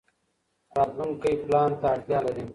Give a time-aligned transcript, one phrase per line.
[0.77, 2.45] راتلونکی پلان ته اړتیا لري.